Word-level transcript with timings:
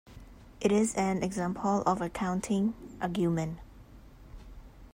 It 0.61 0.71
is 0.71 0.95
an 0.95 1.21
example 1.21 1.81
of 1.83 2.01
a 2.01 2.09
counting 2.09 2.73
argument. 3.03 3.59